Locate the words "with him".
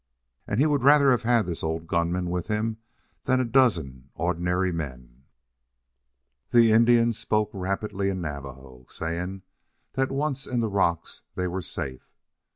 2.31-2.77